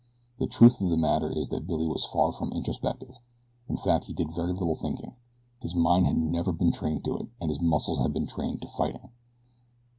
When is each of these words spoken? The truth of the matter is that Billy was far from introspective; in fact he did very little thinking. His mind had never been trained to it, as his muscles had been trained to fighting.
The 0.39 0.47
truth 0.47 0.81
of 0.81 0.89
the 0.89 0.97
matter 0.97 1.29
is 1.29 1.49
that 1.49 1.67
Billy 1.67 1.85
was 1.85 2.03
far 2.03 2.31
from 2.31 2.51
introspective; 2.53 3.13
in 3.69 3.77
fact 3.77 4.05
he 4.05 4.13
did 4.13 4.33
very 4.33 4.51
little 4.51 4.73
thinking. 4.73 5.13
His 5.59 5.75
mind 5.75 6.07
had 6.07 6.17
never 6.17 6.51
been 6.51 6.71
trained 6.71 7.05
to 7.05 7.17
it, 7.19 7.27
as 7.39 7.49
his 7.49 7.61
muscles 7.61 7.99
had 7.99 8.11
been 8.11 8.25
trained 8.25 8.63
to 8.63 8.67
fighting. 8.67 9.11